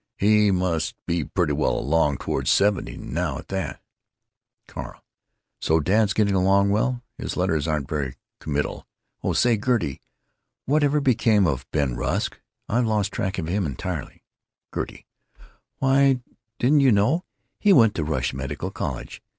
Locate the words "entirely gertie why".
13.67-16.19